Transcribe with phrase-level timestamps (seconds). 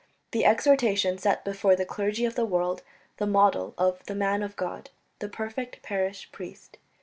[0.31, 2.81] The exhortation set before the clergy of the world
[3.17, 4.89] the model of "the man of God"
[5.19, 6.79] the perfect parish priest.